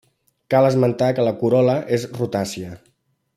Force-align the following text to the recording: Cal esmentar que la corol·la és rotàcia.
Cal 0.53 0.67
esmentar 0.69 1.09
que 1.19 1.25
la 1.27 1.35
corol·la 1.43 1.75
és 1.99 2.09
rotàcia. 2.21 2.73